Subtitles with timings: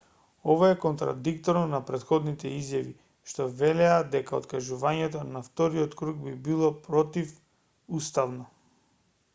[0.51, 2.93] ова е контрадикторно на претходните изјави
[3.33, 8.51] што велеа дека откажувањето на вториот круг би било противуставно